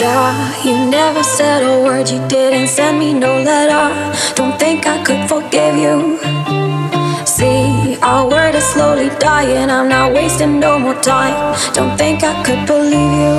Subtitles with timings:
[0.00, 3.84] Yeah, you never said a word, you didn't send me no letter.
[4.34, 6.16] Don't think I could forgive you.
[7.26, 11.36] See, our word is slowly dying, I'm not wasting no more time.
[11.74, 13.36] Don't think I could believe you.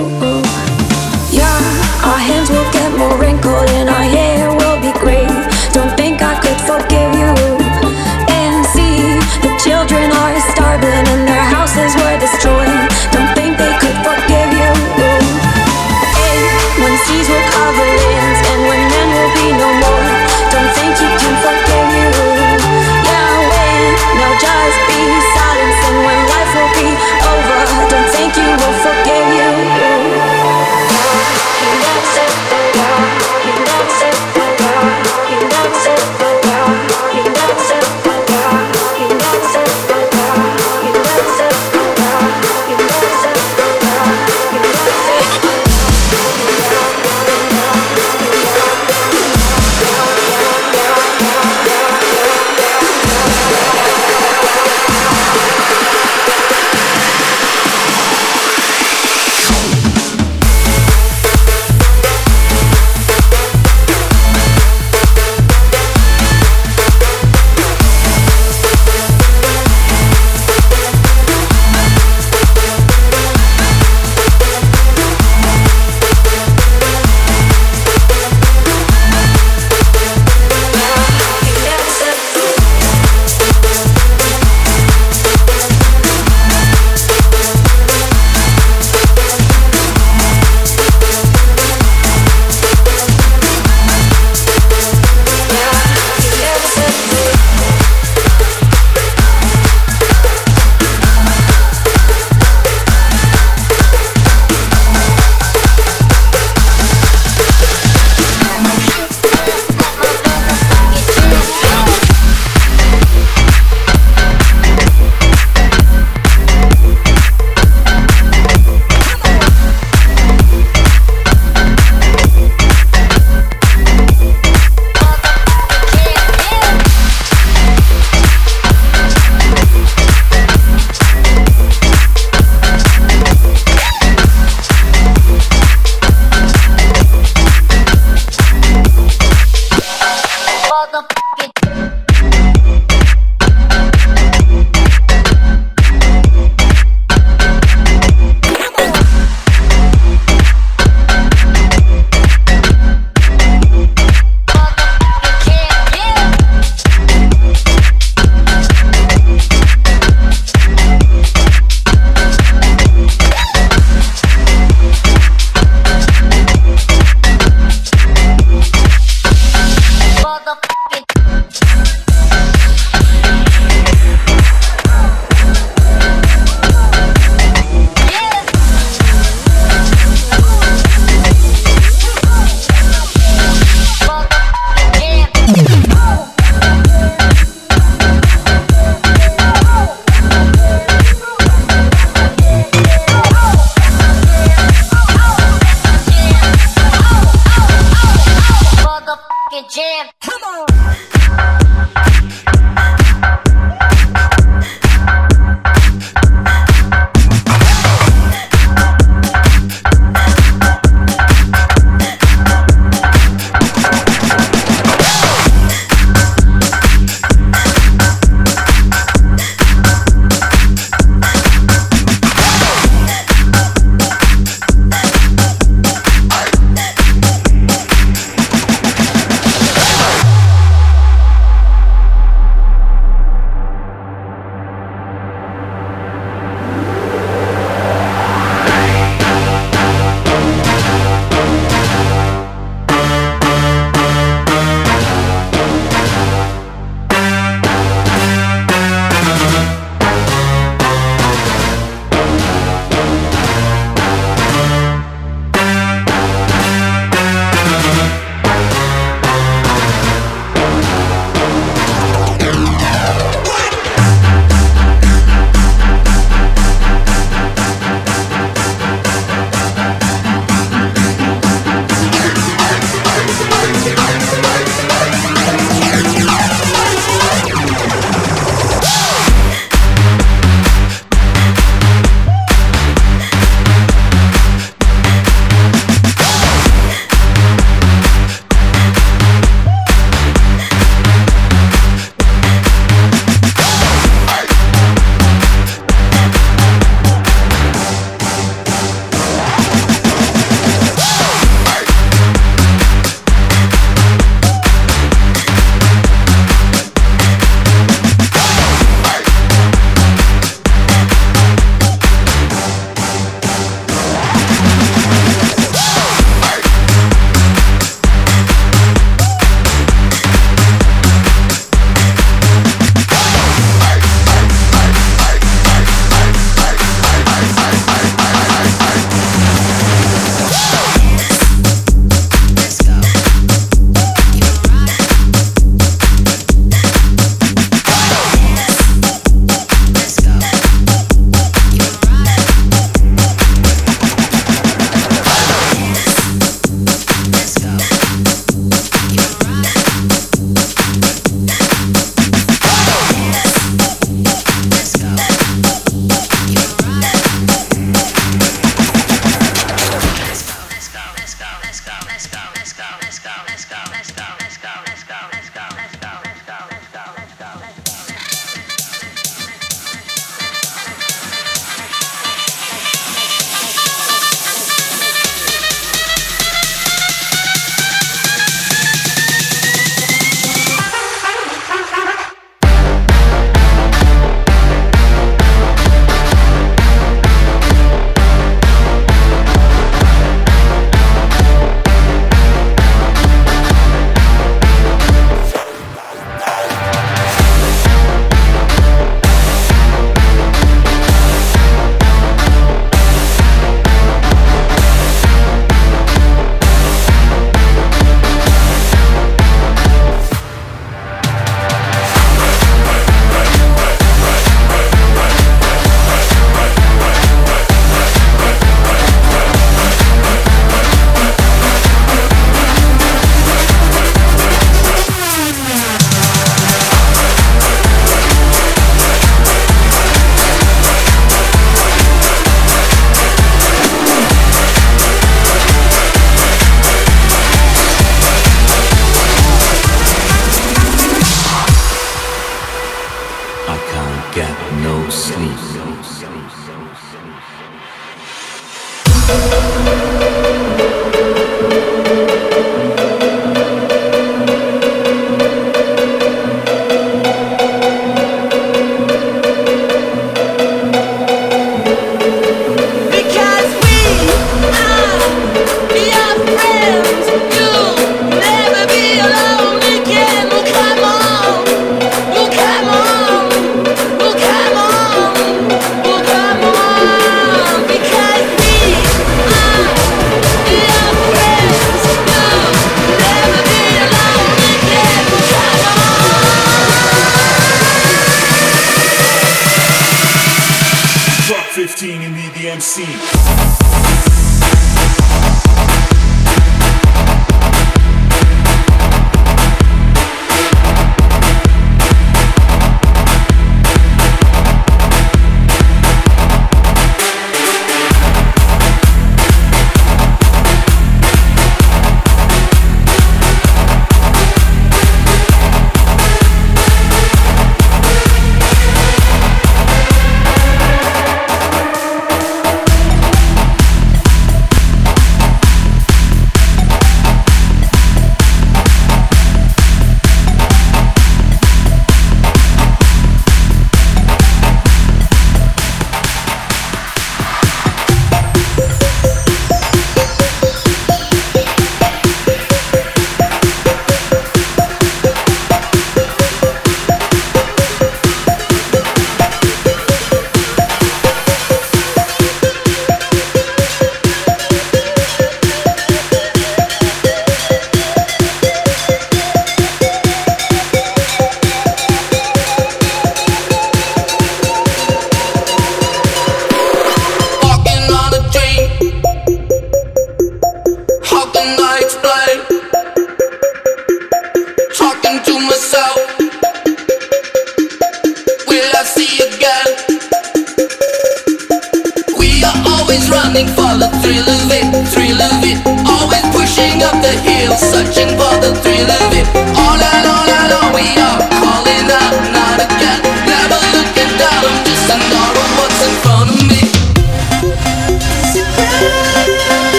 [1.33, 1.57] Yeah,
[2.05, 4.40] our hands will get more wrinkled and our hair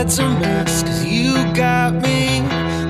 [0.00, 2.40] head's a mess, cause you got me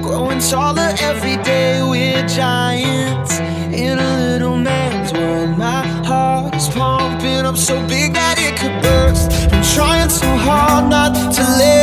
[0.01, 1.83] growing taller every day.
[1.83, 3.40] We're giants
[3.85, 5.59] in a little man's world.
[5.59, 9.33] My heart is pumping up so big that it could burst.
[9.53, 11.80] I'm trying so hard not to live.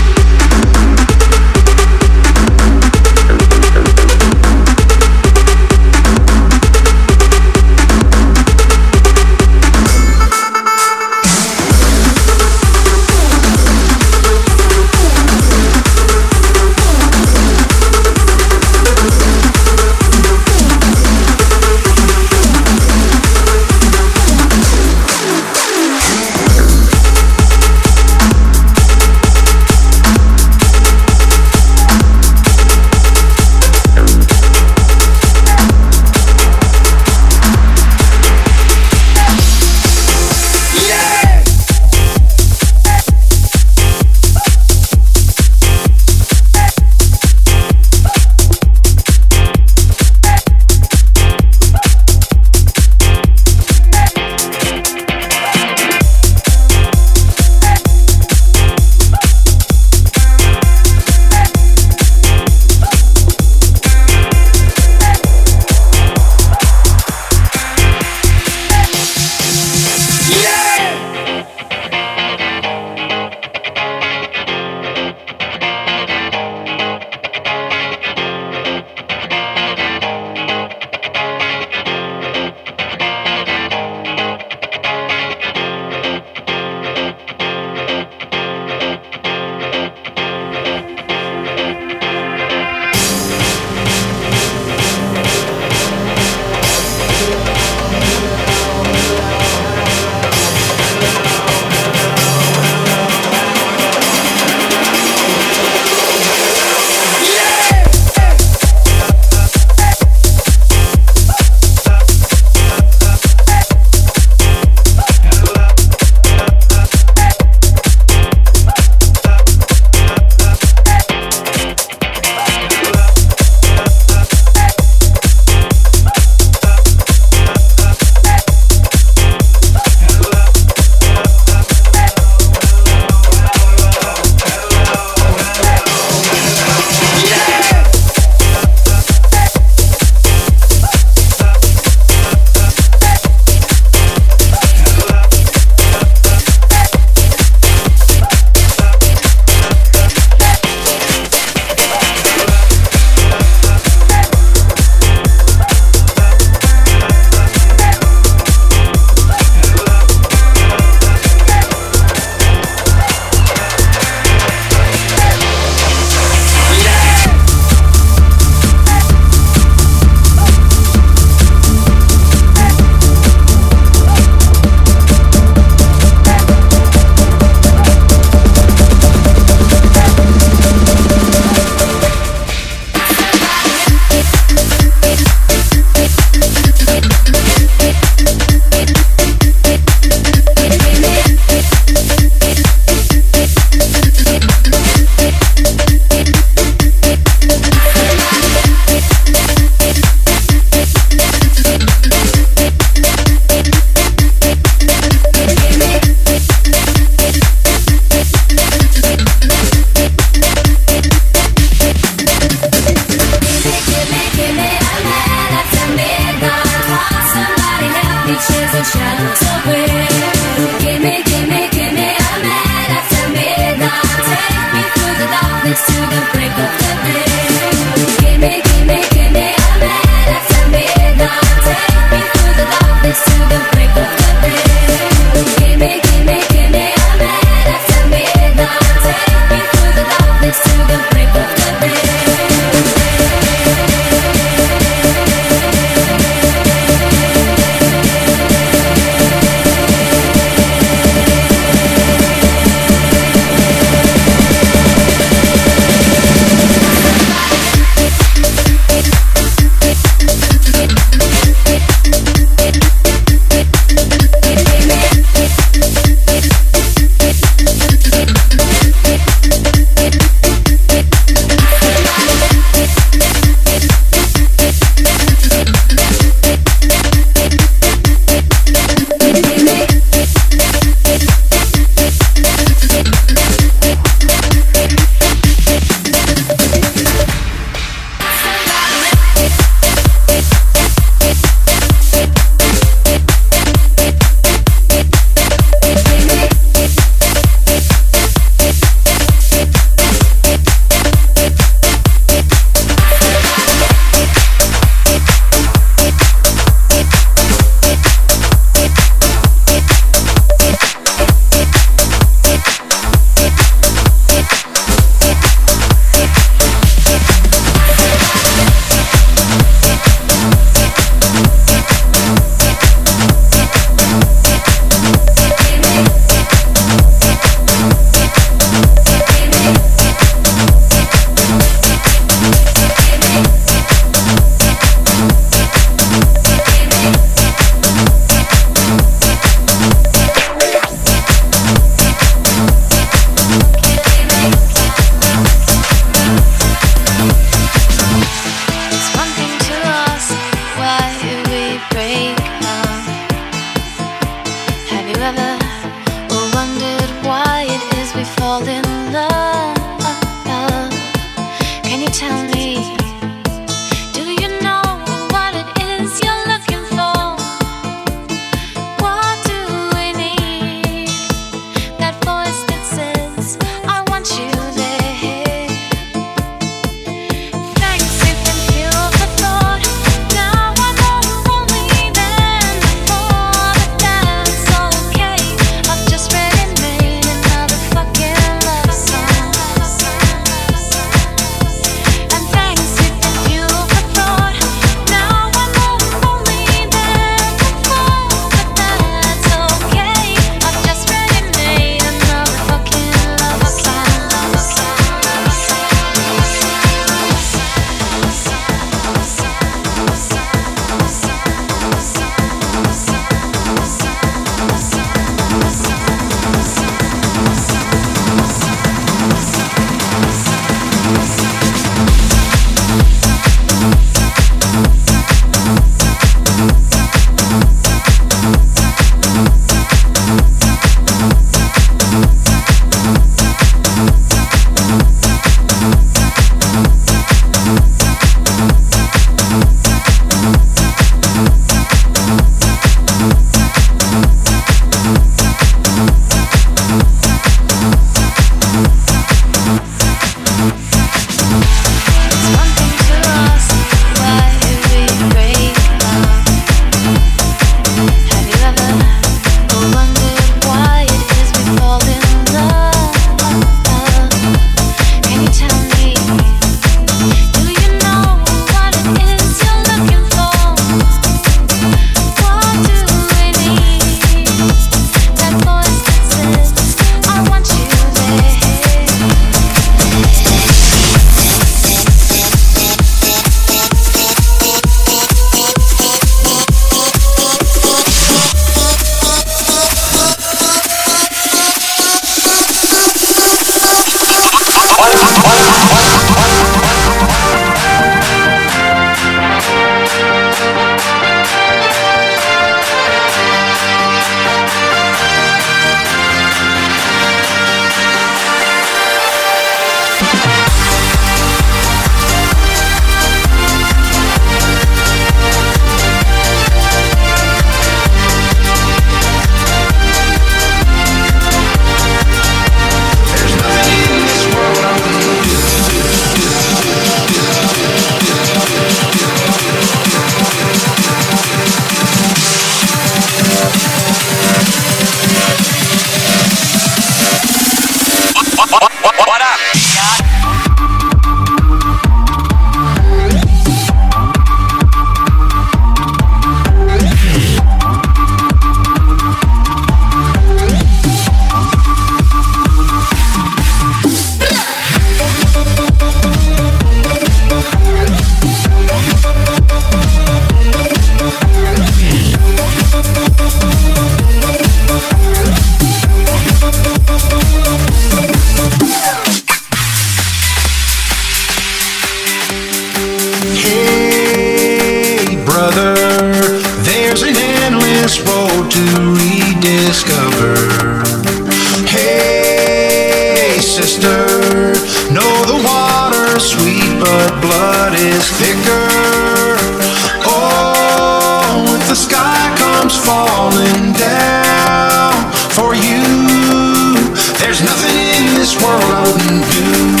[598.59, 600.00] Put your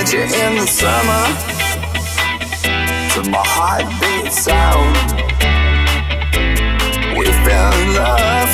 [0.00, 1.24] in the summer
[3.12, 4.96] to my heartbeat sound.
[7.18, 8.52] We fell in love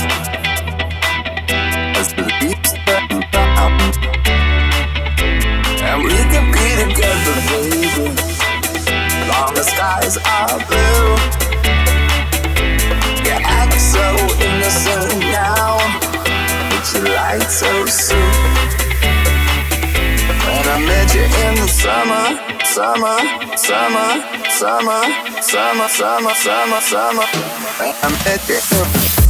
[1.94, 2.26] as the
[2.84, 3.78] turn brown,
[5.86, 8.10] and we can be together, baby,
[9.30, 11.14] long the skies are blue.
[13.22, 14.02] You act so
[14.42, 15.78] innocent now,
[16.70, 18.75] but you lied so soon.
[20.76, 23.16] I met you in the summer, summer,
[23.56, 24.20] summer,
[24.50, 25.00] summer,
[25.40, 27.24] summer, summer, summer, summer.
[27.80, 29.25] I met you.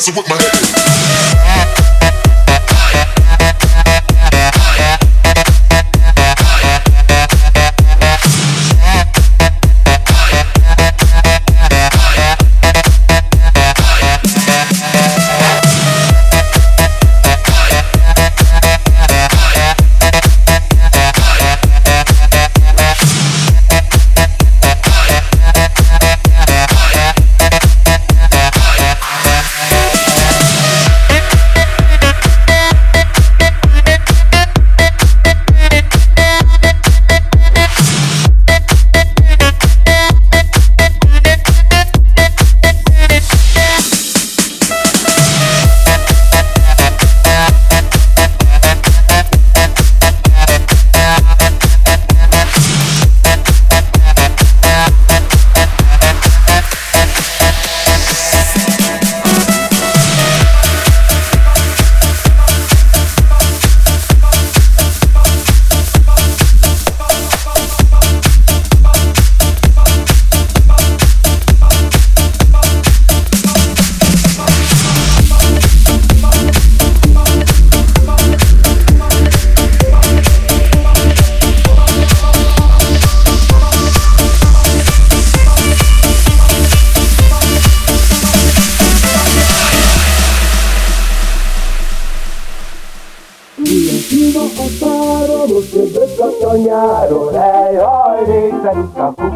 [0.00, 0.69] Messing with my head.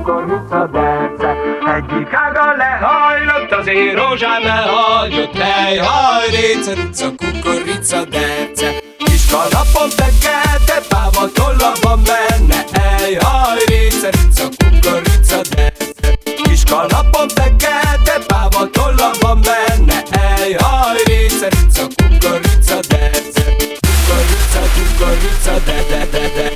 [0.05, 1.37] Kukorica, utca derce.
[1.77, 6.73] Egyik ága lehajlott, az én rózsám lehagyott, hely, haj, réce,
[7.17, 8.83] kukorica, derce.
[8.99, 14.11] Kis kalapon tekelte, páva tollaba menne, hely, haj, réce,
[14.59, 16.13] kukorica, derce.
[16.43, 23.43] Kis kalapon tekelte, páva tollaba menne, hely, haj, réce, kukorica, derce.
[23.85, 26.54] Kukorica, kukorica, de, de, de, de.